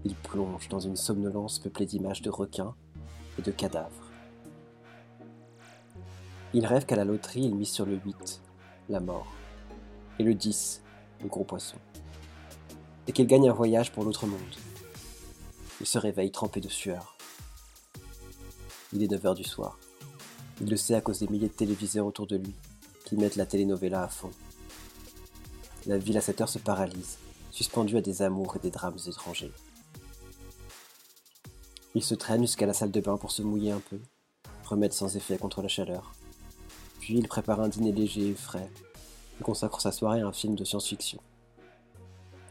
Il 0.03 0.15
plonge 0.15 0.67
dans 0.67 0.79
une 0.79 0.95
somnolence 0.95 1.59
peuplée 1.59 1.85
d'images 1.85 2.23
de 2.23 2.31
requins 2.31 2.73
et 3.37 3.43
de 3.43 3.51
cadavres. 3.51 4.09
Il 6.55 6.65
rêve 6.65 6.87
qu'à 6.87 6.95
la 6.95 7.05
loterie, 7.05 7.43
il 7.43 7.53
mise 7.53 7.69
sur 7.69 7.85
le 7.85 7.99
8, 8.03 8.41
la 8.89 8.99
mort, 8.99 9.27
et 10.19 10.23
le 10.23 10.33
10, 10.33 10.81
le 11.21 11.27
gros 11.27 11.43
poisson, 11.43 11.77
et 13.07 13.11
qu'il 13.11 13.27
gagne 13.27 13.49
un 13.49 13.53
voyage 13.53 13.91
pour 13.91 14.03
l'autre 14.03 14.25
monde. 14.25 14.39
Il 15.79 15.85
se 15.85 15.97
réveille 15.97 16.31
trempé 16.31 16.59
de 16.59 16.69
sueur. 16.69 17.17
Il 18.93 19.03
est 19.03 19.11
9 19.11 19.25
heures 19.25 19.35
du 19.35 19.43
soir. 19.43 19.77
Il 20.59 20.69
le 20.69 20.77
sait 20.77 20.95
à 20.95 21.01
cause 21.01 21.19
des 21.19 21.27
milliers 21.27 21.49
de 21.49 21.53
téléviseurs 21.53 22.05
autour 22.05 22.25
de 22.25 22.37
lui 22.37 22.55
qui 23.05 23.15
mettent 23.15 23.35
la 23.35 23.45
telenovela 23.45 24.03
à 24.03 24.07
fond. 24.07 24.31
La 25.85 25.97
ville 25.97 26.17
à 26.17 26.21
cette 26.21 26.41
heure 26.41 26.49
se 26.49 26.59
paralyse, 26.59 27.17
suspendue 27.51 27.97
à 27.97 28.01
des 28.01 28.21
amours 28.21 28.55
et 28.55 28.59
des 28.59 28.71
drames 28.71 28.97
étrangers. 29.07 29.53
Il 31.95 32.03
se 32.03 32.15
traîne 32.15 32.41
jusqu'à 32.41 32.65
la 32.65 32.73
salle 32.73 32.91
de 32.91 32.99
bain 32.99 33.17
pour 33.17 33.31
se 33.31 33.41
mouiller 33.41 33.71
un 33.71 33.79
peu, 33.79 33.99
remède 34.65 34.93
sans 34.93 35.15
effet 35.15 35.37
contre 35.37 35.61
la 35.61 35.67
chaleur. 35.67 36.11
Puis 37.07 37.17
il 37.19 37.27
prépare 37.29 37.61
un 37.61 37.69
dîner 37.69 37.93
léger 37.93 38.31
et 38.31 38.35
frais. 38.35 38.69
Il 39.39 39.43
consacre 39.45 39.79
sa 39.79 39.93
soirée 39.93 40.19
à 40.19 40.27
un 40.27 40.33
film 40.33 40.55
de 40.55 40.65
science-fiction. 40.65 41.21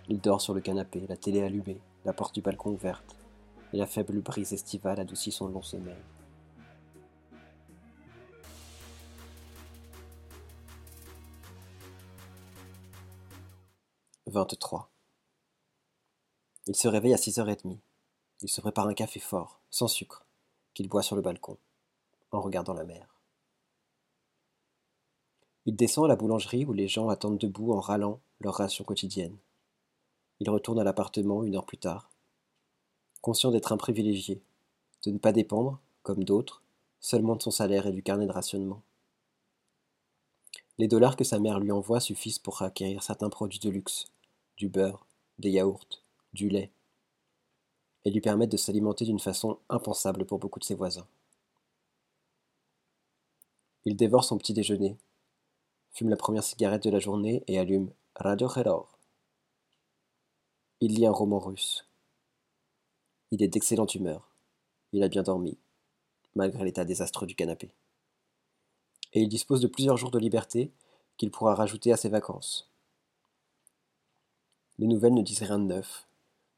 Il 0.08 0.18
dort 0.18 0.40
sur 0.40 0.54
le 0.54 0.62
canapé, 0.62 1.06
la 1.10 1.18
télé 1.18 1.42
allumée, 1.42 1.78
la 2.06 2.14
porte 2.14 2.34
du 2.34 2.40
balcon 2.40 2.70
ouverte, 2.70 3.18
et 3.74 3.76
la 3.76 3.86
faible 3.86 4.18
brise 4.22 4.54
estivale 4.54 4.98
adoucit 4.98 5.30
son 5.30 5.48
long 5.48 5.60
sommeil. 5.60 5.94
«23. 14.26 14.90
Il 16.66 16.76
se 16.76 16.88
réveille 16.88 17.12
à 17.12 17.18
6h30. 17.18 17.76
Il 18.40 18.48
se 18.48 18.62
prépare 18.62 18.86
un 18.86 18.94
café 18.94 19.20
fort, 19.20 19.60
sans 19.68 19.88
sucre, 19.88 20.24
qu'il 20.72 20.88
boit 20.88 21.02
sur 21.02 21.14
le 21.14 21.20
balcon, 21.20 21.58
en 22.32 22.40
regardant 22.40 22.72
la 22.72 22.84
mer. 22.84 23.15
Il 25.66 25.74
descend 25.74 26.04
à 26.04 26.08
la 26.08 26.16
boulangerie 26.16 26.64
où 26.64 26.72
les 26.72 26.86
gens 26.86 27.08
attendent 27.08 27.38
debout 27.38 27.72
en 27.72 27.80
râlant 27.80 28.20
leur 28.40 28.54
ration 28.54 28.84
quotidienne. 28.84 29.36
Il 30.38 30.48
retourne 30.48 30.78
à 30.78 30.84
l'appartement 30.84 31.42
une 31.42 31.56
heure 31.56 31.66
plus 31.66 31.76
tard, 31.76 32.08
conscient 33.20 33.50
d'être 33.50 33.72
un 33.72 33.76
privilégié, 33.76 34.40
de 35.04 35.10
ne 35.10 35.18
pas 35.18 35.32
dépendre, 35.32 35.80
comme 36.04 36.22
d'autres, 36.22 36.62
seulement 37.00 37.34
de 37.34 37.42
son 37.42 37.50
salaire 37.50 37.88
et 37.88 37.92
du 37.92 38.02
carnet 38.02 38.26
de 38.26 38.32
rationnement. 38.32 38.80
Les 40.78 40.86
dollars 40.86 41.16
que 41.16 41.24
sa 41.24 41.40
mère 41.40 41.58
lui 41.58 41.72
envoie 41.72 42.00
suffisent 42.00 42.38
pour 42.38 42.62
acquérir 42.62 43.02
certains 43.02 43.30
produits 43.30 43.58
de 43.58 43.70
luxe, 43.70 44.06
du 44.56 44.68
beurre, 44.68 45.04
des 45.40 45.50
yaourts, 45.50 46.00
du 46.32 46.48
lait, 46.48 46.70
et 48.04 48.10
lui 48.10 48.20
permettent 48.20 48.52
de 48.52 48.56
s'alimenter 48.56 49.04
d'une 49.04 49.18
façon 49.18 49.58
impensable 49.68 50.26
pour 50.26 50.38
beaucoup 50.38 50.60
de 50.60 50.64
ses 50.64 50.74
voisins. 50.76 51.08
Il 53.84 53.96
dévore 53.96 54.24
son 54.24 54.38
petit 54.38 54.52
déjeuner, 54.52 54.96
fume 55.96 56.10
la 56.10 56.16
première 56.16 56.44
cigarette 56.44 56.82
de 56.82 56.90
la 56.90 56.98
journée 56.98 57.42
et 57.46 57.58
allume 57.58 57.90
Radio. 58.16 58.48
Il 60.82 60.94
lit 60.94 61.06
un 61.06 61.10
roman 61.10 61.38
russe. 61.38 61.88
Il 63.30 63.42
est 63.42 63.48
d'excellente 63.48 63.94
humeur. 63.94 64.28
Il 64.92 65.02
a 65.02 65.08
bien 65.08 65.22
dormi, 65.22 65.56
malgré 66.34 66.66
l'état 66.66 66.84
désastreux 66.84 67.26
du 67.26 67.34
canapé. 67.34 67.70
et 69.14 69.22
il 69.22 69.28
dispose 69.30 69.62
de 69.62 69.68
plusieurs 69.68 69.96
jours 69.96 70.10
de 70.10 70.18
liberté 70.18 70.70
qu'il 71.16 71.30
pourra 71.30 71.54
rajouter 71.54 71.92
à 71.92 71.96
ses 71.96 72.10
vacances. 72.10 72.70
Les 74.78 74.86
nouvelles 74.86 75.14
ne 75.14 75.22
disent 75.22 75.44
rien 75.44 75.58
de 75.58 75.64
neuf, 75.64 76.06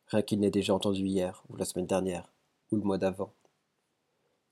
rien 0.09 0.23
qu'il 0.23 0.41
n'ait 0.41 0.51
déjà 0.51 0.75
entendu 0.75 1.07
hier, 1.07 1.45
ou 1.49 1.55
la 1.55 1.65
semaine 1.65 1.87
dernière, 1.87 2.33
ou 2.73 2.77
le 2.77 2.83
mois 2.83 2.99
d'avant. 2.99 3.33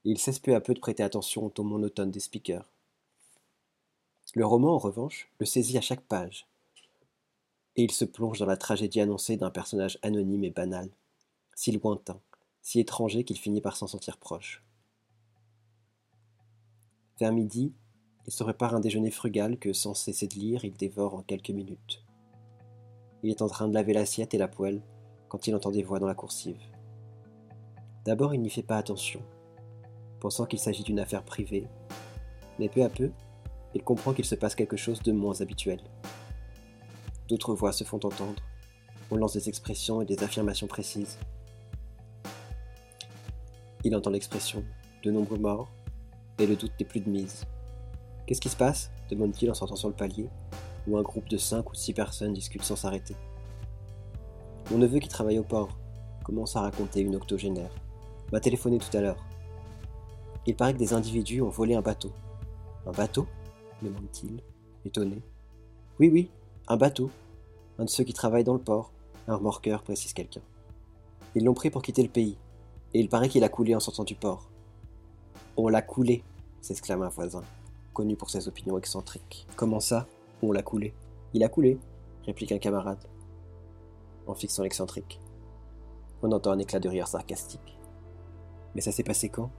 Il 0.05 0.19
cesse 0.19 0.39
peu 0.39 0.55
à 0.55 0.61
peu 0.61 0.75
de 0.75 0.79
prêter 0.79 1.03
attention 1.03 1.45
au 1.45 1.51
ton 1.51 1.65
monotone 1.65 2.13
des 2.13 2.21
speakers. 2.21 2.71
Le 4.35 4.45
roman, 4.45 4.75
en 4.75 4.79
revanche, 4.79 5.31
le 5.39 5.47
saisit 5.47 5.79
à 5.79 5.81
chaque 5.81 6.03
page, 6.03 6.47
et 7.77 7.85
il 7.85 7.93
se 7.93 8.05
plonge 8.05 8.39
dans 8.39 8.47
la 8.47 8.57
tragédie 8.57 9.01
annoncée 9.01 9.37
d'un 9.37 9.51
personnage 9.51 9.99
anonyme 10.03 10.45
et 10.45 10.51
banal, 10.51 10.91
si 11.55 11.73
lointain, 11.73 12.21
si 12.63 12.81
étranger 12.81 13.25
qu'il 13.25 13.39
finit 13.39 13.61
par 13.61 13.77
s'en 13.77 13.87
sentir 13.87 14.17
proche. 14.17 14.63
Vers 17.19 17.33
midi, 17.33 17.73
il 18.27 18.33
se 18.33 18.43
prépare 18.43 18.75
un 18.75 18.81
déjeuner 18.81 19.11
frugal 19.11 19.59
que, 19.59 19.73
sans 19.73 19.95
cesser 19.95 20.27
de 20.27 20.35
lire, 20.35 20.65
il 20.65 20.75
dévore 20.75 21.15
en 21.15 21.23
quelques 21.23 21.51
minutes. 21.51 22.05
Il 23.23 23.31
est 23.31 23.43
en 23.43 23.49
train 23.49 23.69
de 23.69 23.75
laver 23.75 23.93
l'assiette 23.93 24.35
et 24.35 24.39
la 24.39 24.49
poêle 24.49 24.83
quand 25.29 25.47
il 25.47 25.55
entend 25.55 25.71
des 25.71 25.83
voix 25.83 25.99
dans 25.99 26.07
la 26.07 26.15
coursive. 26.15 26.61
D'abord, 28.05 28.35
il 28.35 28.43
n'y 28.43 28.51
fait 28.51 28.63
pas 28.63 28.77
attention, 28.77 29.23
pensant 30.21 30.47
qu'il 30.47 30.59
s'agit 30.59 30.83
d'une 30.83 31.01
affaire 31.01 31.25
privée, 31.25 31.69
mais 32.59 32.69
peu 32.69 32.83
à 32.83 32.89
peu, 32.89 33.11
il 33.77 33.83
comprend 33.83 34.15
qu'il 34.15 34.25
se 34.25 34.35
passe 34.35 34.55
quelque 34.55 34.79
chose 34.79 35.03
de 35.03 35.13
moins 35.13 35.43
habituel. 35.43 35.81
D'autres 37.29 37.55
voix 37.55 37.73
se 37.73 37.85
font 37.85 37.99
entendre, 37.99 38.43
on 39.11 39.17
lance 39.17 39.35
des 39.35 39.51
expressions 39.51 40.01
et 40.01 40.07
des 40.07 40.25
affirmations 40.25 40.67
précises. 40.67 41.19
Il 43.85 43.95
entend 43.95 44.09
l'expression 44.09 44.65
de 45.03 45.11
nombreux 45.11 45.37
morts 45.37 45.69
et 46.39 46.47
le 46.47 46.57
doute 46.57 46.73
n'est 46.81 46.87
plus 46.87 47.01
de 47.01 47.11
mise. 47.11 47.45
Qu'est-ce 48.27 48.41
qui 48.41 48.49
se 48.49 48.57
passe? 48.57 48.91
demande-t-il 49.11 49.51
en 49.51 49.55
sortant 49.55 49.77
sur 49.77 49.89
le 49.89 49.95
palier, 49.95 50.31
où 50.89 50.97
un 50.97 51.03
groupe 51.03 51.29
de 51.29 51.37
cinq 51.37 51.71
ou 51.71 51.75
six 51.75 51.93
personnes 51.93 52.33
discute 52.33 52.65
sans 52.65 52.77
s'arrêter. 52.77 53.15
Mon 54.71 54.79
neveu 54.79 55.01
qui 55.01 55.09
travaille 55.09 55.39
au 55.39 55.45
port 55.45 55.69
commence 56.25 56.57
à 56.57 56.63
raconter 56.63 57.01
une 57.01 57.15
octogénaire. 57.15 57.75
M'a 58.33 58.41
téléphoné 58.41 58.79
tout 58.79 58.97
à 58.97 59.03
l'heure. 59.03 59.23
Il 60.47 60.57
paraît 60.57 60.73
que 60.73 60.79
des 60.79 60.95
individus 60.95 61.43
ont 61.43 61.51
volé 61.51 61.75
un 61.75 61.83
bateau. 61.83 62.13
Un 62.87 62.93
bateau? 62.93 63.27
Demande-t-il, 63.83 64.43
étonné. 64.85 65.23
Oui, 65.99 66.11
oui, 66.13 66.31
un 66.69 66.77
bateau. 66.77 67.11
Un 67.79 67.85
de 67.85 67.91
ceux 67.91 68.05
qui 68.05 68.13
travaillent 68.13 68.45
dans 68.45 68.55
le 68.55 68.61
port. 68.61 68.93
Un 69.29 69.37
remorqueur, 69.37 69.83
précise 69.83 70.13
quelqu'un. 70.13 70.43
Ils 71.35 71.45
l'ont 71.45 71.55
pris 71.55 71.71
pour 71.71 71.83
quitter 71.83 72.03
le 72.03 72.09
pays, 72.09 72.39
et 72.95 73.01
il 73.01 73.09
paraît 73.09 73.29
qu'il 73.29 73.45
a 73.45 73.49
coulé 73.49 73.75
en 73.75 73.81
sortant 73.81 74.05
du 74.05 74.15
port. 74.15 74.49
On 75.57 75.69
l'a 75.69 75.83
coulé, 75.83 76.23
s'exclame 76.61 77.03
un 77.03 77.09
voisin, 77.09 77.43
connu 77.93 78.17
pour 78.17 78.31
ses 78.31 78.49
opinions 78.49 78.79
excentriques. 78.79 79.47
Comment 79.57 79.81
ça 79.81 80.07
On 80.43 80.53
l'a 80.53 80.63
coulé? 80.63 80.95
Il 81.35 81.45
a 81.45 81.49
coulé, 81.49 81.79
réplique 82.25 82.53
un 82.53 82.59
camarade, 82.59 83.05
en 84.27 84.35
fixant 84.35 84.63
l'excentrique. 84.63 85.21
On 86.23 86.33
entend 86.33 86.53
un 86.53 86.59
éclat 86.59 86.81
de 86.81 86.89
rire 86.89 87.09
sarcastique. 87.09 87.79
Mais 88.75 88.81
ça 88.81 88.93
s'est 88.93 89.03
passé 89.03 89.29
quand? 89.29 89.51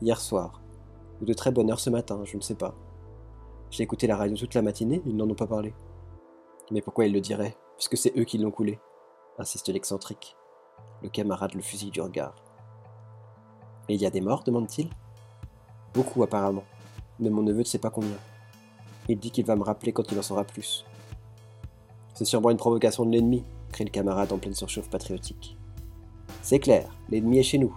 Hier 0.00 0.20
soir, 0.20 0.60
ou 1.20 1.24
de 1.24 1.32
très 1.32 1.52
bonne 1.52 1.70
heure 1.70 1.80
ce 1.80 1.90
matin, 1.90 2.20
je 2.24 2.36
ne 2.36 2.42
sais 2.42 2.54
pas. 2.54 2.74
J'ai 3.72 3.84
écouté 3.84 4.06
la 4.06 4.18
radio 4.18 4.36
toute 4.36 4.52
la 4.52 4.60
matinée, 4.60 5.00
ils 5.06 5.16
n'en 5.16 5.30
ont 5.30 5.34
pas 5.34 5.46
parlé. 5.46 5.72
Mais 6.70 6.82
pourquoi 6.82 7.06
ils 7.06 7.12
le 7.12 7.22
diraient, 7.22 7.56
puisque 7.78 7.96
c'est 7.96 8.12
eux 8.18 8.24
qui 8.24 8.36
l'ont 8.36 8.50
coulé 8.50 8.78
insiste 9.38 9.70
l'excentrique. 9.70 10.36
Le 11.02 11.08
camarade 11.08 11.54
le 11.54 11.62
fusille 11.62 11.90
du 11.90 12.02
regard. 12.02 12.34
Et 13.88 13.94
il 13.94 14.02
y 14.02 14.04
a 14.04 14.10
des 14.10 14.20
morts 14.20 14.44
demande-t-il? 14.44 14.90
Beaucoup 15.94 16.22
apparemment, 16.22 16.64
mais 17.18 17.30
mon 17.30 17.42
neveu 17.42 17.60
ne 17.60 17.64
sait 17.64 17.78
pas 17.78 17.88
combien. 17.88 18.18
Il 19.08 19.18
dit 19.18 19.30
qu'il 19.30 19.46
va 19.46 19.56
me 19.56 19.62
rappeler 19.62 19.94
quand 19.94 20.12
il 20.12 20.18
en 20.18 20.22
saura 20.22 20.44
plus. 20.44 20.84
C'est 22.12 22.26
sûrement 22.26 22.50
une 22.50 22.58
provocation 22.58 23.06
de 23.06 23.12
l'ennemi, 23.12 23.42
crie 23.72 23.84
le 23.84 23.90
camarade 23.90 24.34
en 24.34 24.38
pleine 24.38 24.52
surchauffe 24.52 24.90
patriotique. 24.90 25.56
C'est 26.42 26.60
clair, 26.60 26.94
l'ennemi 27.08 27.38
est 27.38 27.42
chez 27.42 27.58
nous. 27.58 27.74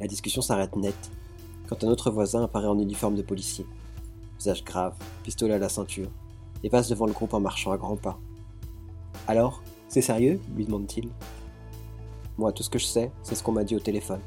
La 0.00 0.06
discussion 0.06 0.40
s'arrête 0.40 0.74
net, 0.74 1.10
quand 1.68 1.84
un 1.84 1.88
autre 1.88 2.10
voisin 2.10 2.44
apparaît 2.44 2.66
en 2.66 2.78
uniforme 2.78 3.14
de 3.14 3.22
policier, 3.22 3.66
visage 4.38 4.64
grave, 4.64 4.94
pistolet 5.22 5.54
à 5.54 5.58
la 5.58 5.68
ceinture, 5.68 6.10
et 6.62 6.70
passe 6.70 6.88
devant 6.88 7.06
le 7.06 7.12
groupe 7.12 7.34
en 7.34 7.40
marchant 7.40 7.72
à 7.72 7.76
grands 7.76 7.96
pas. 7.96 8.18
Alors, 9.28 9.62
c'est 9.88 10.02
sérieux? 10.02 10.40
lui 10.54 10.64
demande-t-il. 10.64 11.10
Moi, 12.38 12.52
tout 12.52 12.62
ce 12.62 12.70
que 12.70 12.78
je 12.78 12.86
sais, 12.86 13.12
c'est 13.22 13.34
ce 13.34 13.42
qu'on 13.42 13.52
m'a 13.52 13.64
dit 13.64 13.76
au 13.76 13.80
téléphone. 13.80 14.20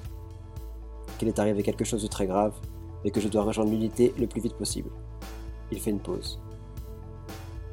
Qu'il 1.17 1.28
est 1.28 1.39
arrivé 1.39 1.63
quelque 1.63 1.86
chose 1.86 2.02
de 2.02 2.08
très 2.08 2.28
grave 2.28 2.54
et 3.04 3.12
que 3.12 3.22
je 3.22 3.28
dois 3.28 3.43
rejoindre 3.43 3.72
l'unité 3.72 4.13
le 4.17 4.28
plus 4.28 4.41
vite 4.41 4.56
possible. 4.56 4.89
Il 5.72 5.80
fait 5.80 5.91
une 5.91 6.00
pause. 6.00 6.39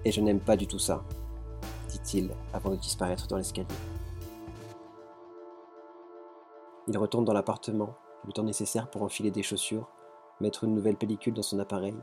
Et 0.05 0.13
je 0.13 0.21
n'aime 0.21 0.41
pas 0.41 0.57
du 0.57 0.67
tout 0.67 0.79
ça, 0.79 1.05
dit-il 1.89 2.31
avant 2.53 2.71
de 2.71 2.77
disparaître 2.77 3.27
dans 3.27 3.37
l'escalier. 3.37 3.67
Il 6.89 6.97
retourne 6.99 7.25
dans 7.25 7.33
l'appartement, 7.33 7.95
le 8.27 8.33
temps 8.33 8.45
nécessaire 8.45 8.89
pour 8.89 9.03
enfiler 9.03 9.31
des 9.31 9.43
chaussures, 9.43 9.89
mettre 10.41 10.65
une 10.65 10.75
nouvelle 10.75 10.97
pellicule 10.97 11.35
dans 11.35 11.43
son 11.43 11.59
appareil, 11.59 11.97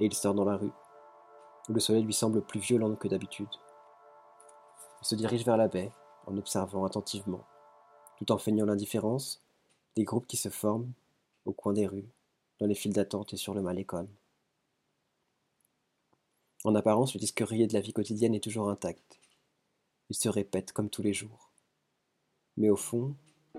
et 0.00 0.06
il 0.06 0.14
sort 0.14 0.34
dans 0.34 0.44
la 0.44 0.56
rue, 0.56 0.72
où 1.68 1.72
le 1.72 1.80
soleil 1.80 2.04
lui 2.04 2.14
semble 2.14 2.42
plus 2.42 2.60
violent 2.60 2.94
que 2.96 3.08
d'habitude. 3.08 3.48
Il 5.02 5.06
se 5.06 5.14
dirige 5.14 5.44
vers 5.44 5.56
la 5.56 5.68
baie, 5.68 5.92
en 6.26 6.36
observant 6.36 6.84
attentivement, 6.84 7.44
tout 8.18 8.30
en 8.32 8.38
feignant 8.38 8.66
l'indifférence, 8.66 9.42
des 9.96 10.04
groupes 10.04 10.26
qui 10.26 10.36
se 10.36 10.48
forment, 10.48 10.92
au 11.44 11.52
coin 11.52 11.72
des 11.72 11.86
rues, 11.86 12.08
dans 12.58 12.66
les 12.66 12.74
files 12.74 12.92
d'attente 12.92 13.32
et 13.32 13.36
sur 13.36 13.54
le 13.54 13.62
malécon. 13.62 14.08
En 16.64 16.74
apparence, 16.74 17.14
le 17.14 17.20
disque 17.20 17.42
de 17.42 17.72
la 17.72 17.80
vie 17.80 17.92
quotidienne 17.92 18.34
est 18.34 18.42
toujours 18.42 18.68
intact. 18.68 19.20
Il 20.10 20.16
se 20.16 20.28
répète 20.28 20.72
comme 20.72 20.90
tous 20.90 21.02
les 21.02 21.12
jours. 21.12 21.52
Mais 22.56 22.70
au 22.70 22.76
fond, 22.76 23.14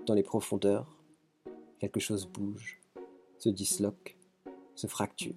dans 0.06 0.14
les 0.14 0.24
profondeurs, 0.24 0.98
quelque 1.80 2.00
chose 2.02 2.28
bouge, 2.28 2.82
se 3.38 3.50
disloque, 3.50 4.18
se 4.76 4.88
fracture. 4.88 5.36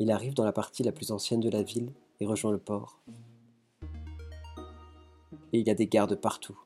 Il 0.00 0.10
arrive 0.10 0.32
dans 0.32 0.46
la 0.46 0.52
partie 0.52 0.82
la 0.82 0.92
plus 0.92 1.12
ancienne 1.12 1.40
de 1.40 1.50
la 1.50 1.62
ville 1.62 1.92
et 2.20 2.26
rejoint 2.26 2.52
le 2.52 2.58
port. 2.58 3.02
Et 5.52 5.58
il 5.58 5.66
y 5.66 5.70
a 5.70 5.74
des 5.74 5.86
gardes 5.86 6.14
partout, 6.14 6.58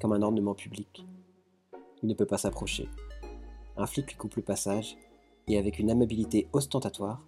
comme 0.00 0.12
un 0.12 0.20
ornement 0.20 0.56
public. 0.56 1.06
Il 2.02 2.08
ne 2.08 2.14
peut 2.14 2.26
pas 2.26 2.38
s'approcher. 2.38 2.88
Un 3.76 3.86
flic 3.86 4.08
lui 4.08 4.16
coupe 4.16 4.34
le 4.34 4.42
passage, 4.42 4.96
et 5.46 5.58
avec 5.58 5.78
une 5.78 5.92
amabilité 5.92 6.48
ostentatoire, 6.52 7.24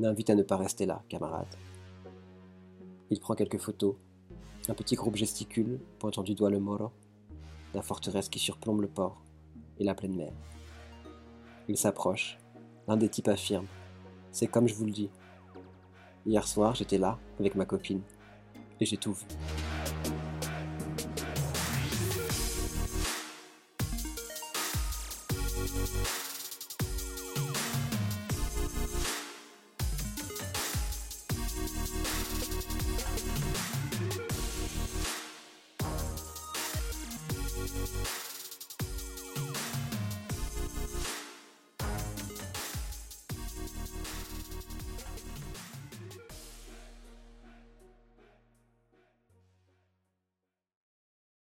l'invite 0.00 0.30
à 0.30 0.34
ne 0.34 0.42
pas 0.42 0.56
rester 0.56 0.86
là, 0.86 1.02
camarade. 1.10 1.54
Il 3.10 3.20
prend 3.20 3.34
quelques 3.34 3.58
photos. 3.58 3.96
Un 4.68 4.74
petit 4.74 4.94
groupe 4.94 5.16
gesticule, 5.16 5.80
pointant 5.98 6.22
du 6.22 6.34
doigt 6.34 6.48
le 6.48 6.60
Moro, 6.60 6.92
la 7.74 7.82
forteresse 7.82 8.30
qui 8.30 8.38
surplombe 8.38 8.80
le 8.80 8.88
port 8.88 9.20
et 9.78 9.84
la 9.84 9.94
pleine 9.94 10.16
mer. 10.16 10.32
Il 11.68 11.76
s'approche. 11.76 12.38
L'un 12.88 12.96
des 12.96 13.10
types 13.10 13.28
affirme 13.28 13.66
C'est 14.32 14.46
comme 14.46 14.66
je 14.66 14.74
vous 14.74 14.86
le 14.86 14.90
dis. 14.90 15.10
Hier 16.24 16.46
soir, 16.48 16.74
j'étais 16.74 16.98
là, 16.98 17.18
avec 17.38 17.54
ma 17.54 17.66
copine, 17.66 18.00
et 18.80 18.86
j'ai 18.86 18.96
tout 18.96 19.12
vu. 19.12 19.26